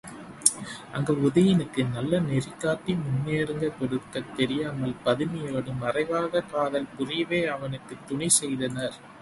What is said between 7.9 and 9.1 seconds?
துணைசெய்தனர்.